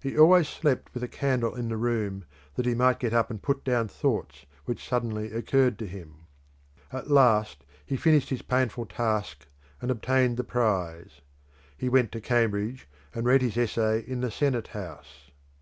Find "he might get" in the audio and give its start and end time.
2.64-3.12